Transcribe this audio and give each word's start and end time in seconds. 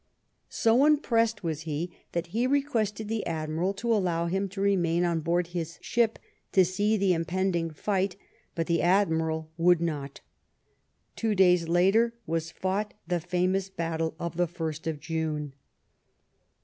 "So 0.63 0.87
impressed 0.87 1.43
was 1.43 1.59
EARLY 1.59 1.63
TRAINING. 1.63 1.87
7 1.91 1.95
he, 1.95 2.05
that 2.13 2.27
he 2.31 2.47
requested 2.47 3.07
the 3.07 3.23
Admiral 3.27 3.71
to 3.75 3.93
allow 3.93 4.25
him 4.25 4.49
to 4.49 4.59
remain 4.59 5.05
on 5.05 5.19
board 5.19 5.45
his 5.49 5.77
ship, 5.79 6.17
to 6.53 6.65
see 6.65 6.97
the 6.97 7.13
impending 7.13 7.69
fight; 7.69 8.15
but 8.55 8.65
the 8.65 8.81
Admiral 8.81 9.51
would 9.57 9.79
not. 9.79 10.21
Two 11.15 11.35
days 11.35 11.69
later 11.69 12.15
was 12.25 12.49
fought 12.49 12.95
the 13.05 13.19
famous 13.19 13.69
battle 13.69 14.15
of 14.19 14.37
the 14.37 14.47
1st 14.47 14.87
of 14.87 14.99
June. 14.99 15.53